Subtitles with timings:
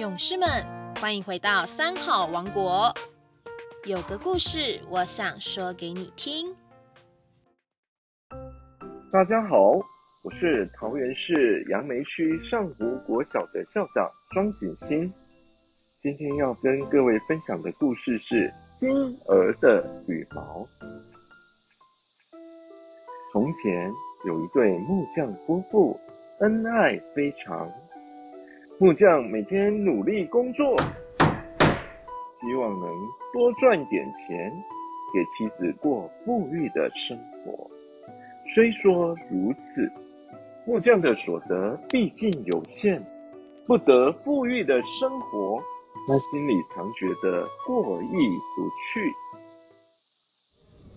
[0.00, 0.48] 勇士们，
[0.98, 2.90] 欢迎回到三好王国。
[3.84, 6.56] 有个故事，我想说给你听。
[9.12, 9.72] 大家好，
[10.22, 15.12] 我是桃园市杨梅区上湖国小的校长庄景新。
[16.00, 18.90] 今天要跟各位分享的故事是金
[19.26, 20.66] 鹅的羽毛。
[23.34, 23.92] 从前
[24.24, 26.00] 有一对木匠夫妇，
[26.38, 27.70] 恩爱非常。
[28.82, 30.74] 木匠每天努力工作，
[31.18, 32.88] 希望能
[33.30, 34.50] 多赚点钱，
[35.12, 37.14] 给妻子过富裕的生
[37.44, 37.70] 活。
[38.46, 39.86] 虽说如此，
[40.64, 43.04] 木匠的所得毕竟有限，
[43.66, 45.62] 不得富裕的生活，
[46.08, 48.08] 他心里常觉得过意
[48.56, 49.12] 不去。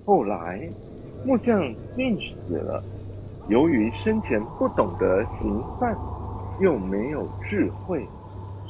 [0.05, 0.69] 后来，
[1.25, 1.59] 木匠
[1.97, 2.81] 病死了，
[3.49, 5.93] 由于生前不懂得行善。
[6.63, 8.07] 又没有智慧，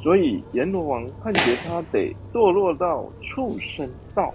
[0.01, 4.33] 所以阎罗王判决他得堕落到畜生道。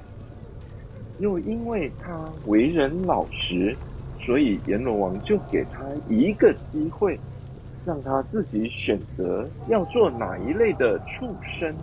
[1.18, 3.76] 又因为他为人老实，
[4.20, 7.18] 所以阎罗王就给他一个机会，
[7.84, 11.74] 让他自己选择要做哪一类的畜生。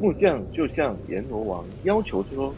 [0.00, 2.54] 木匠就向阎罗王要求说：“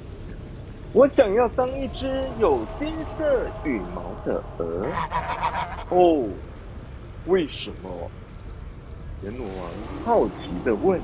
[0.92, 2.06] 我想要当一只
[2.38, 4.86] 有金色羽毛的鹅。
[5.88, 6.28] ”哦。
[7.26, 7.90] 为什么？
[9.22, 9.70] 阎罗王
[10.04, 11.00] 好奇的问。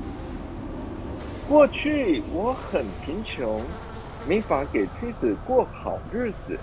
[1.49, 3.61] 过去我很贫穷，
[4.27, 6.57] 没法给妻子过好日子，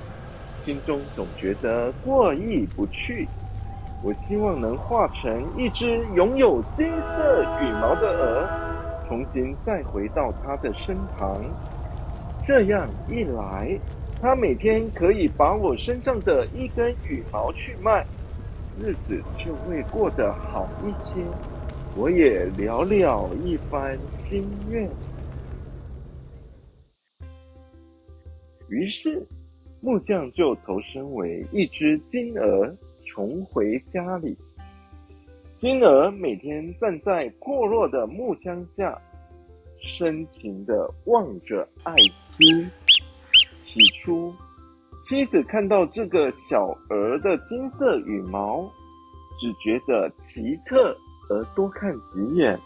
[0.65, 3.29] 心中总觉得过意不去。
[4.03, 8.49] 我希望能化成一只拥有金色羽毛的鹅，
[9.07, 11.45] 重新再回到他的身旁。
[12.47, 13.79] 这样一来，
[14.23, 18.07] 他每天可以把我身上的一根羽毛去卖。
[18.81, 21.23] 日子就会过得好一些，
[21.95, 24.89] 我也了了一番心愿。
[28.71, 29.23] 于是，
[29.83, 32.75] 木匠就投身为一只金鹅，
[33.05, 34.35] 重回家里。
[35.59, 38.99] 金鹅每天站在破落的木箱下，
[39.79, 42.67] 深情的望着爱妻。
[43.67, 44.33] 起初。
[45.01, 48.71] 妻子看到这个小鹅的金色羽毛，
[49.39, 50.95] 只觉得奇特
[51.31, 52.59] 而多看几眼。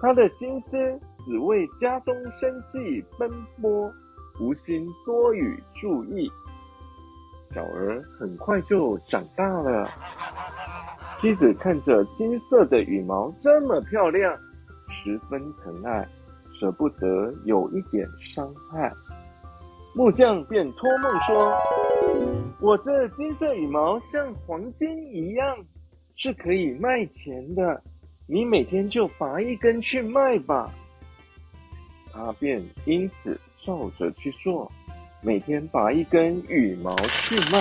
[0.00, 0.76] 他的心思
[1.24, 3.30] 只为家中生计奔
[3.60, 3.90] 波，
[4.40, 6.28] 无心多予注意。
[7.54, 9.88] 小鹅很快就长大了。
[11.18, 14.36] 妻子看着金色的羽毛这么漂亮，
[14.88, 16.08] 十分疼爱，
[16.58, 18.92] 舍不得有一点伤害。
[19.94, 21.52] 木匠便托梦说
[22.60, 25.54] ：“我这金色羽毛像黄金一样，
[26.16, 27.82] 是可以卖钱的。
[28.26, 30.72] 你每天就拔一根去卖吧。”
[32.10, 34.72] 他便因此照着去做，
[35.20, 37.58] 每天拔一根羽毛去卖。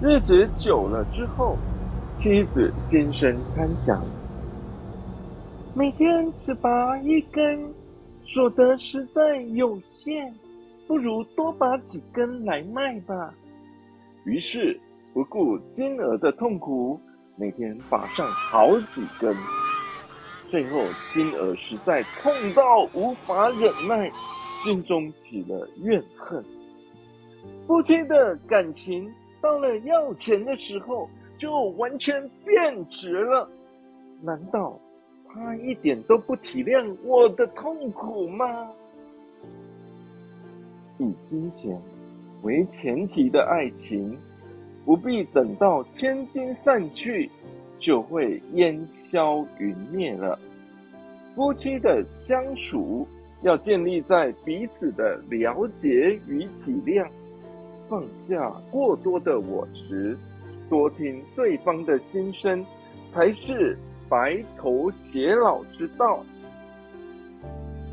[0.00, 1.58] 日子久了之后，
[2.18, 4.02] 妻子心生贪想，
[5.74, 7.70] 每天只拔一根。
[8.24, 10.34] 所得实在有限，
[10.86, 13.34] 不如多拔几根来卖吧。
[14.24, 14.78] 于是
[15.12, 16.98] 不顾金鹅的痛苦，
[17.36, 19.36] 每天拔上好几根。
[20.48, 24.10] 最后，金鹅实在痛到无法忍耐，
[24.62, 26.44] 心中起了怨恨。
[27.66, 33.48] 夫妻的感情到了要钱的时候，就完全变质了。
[34.22, 34.78] 难道？
[35.34, 38.70] 他一点都不体谅我的痛苦吗？
[40.98, 41.80] 以金钱
[42.42, 44.16] 为前提的爱情，
[44.84, 47.30] 不必等到千金散去，
[47.78, 50.38] 就会烟消云灭了。
[51.34, 53.08] 夫妻的相处
[53.40, 55.88] 要建立在彼此的了解
[56.28, 57.08] 与体谅，
[57.88, 60.16] 放下过多的我执，
[60.68, 62.64] 多听对方的心声，
[63.14, 63.78] 才是。
[64.12, 66.22] 白头偕老之道。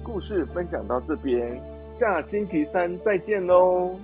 [0.04, 1.58] 故事分享到这边，
[1.98, 3.98] 下星期三再见喽。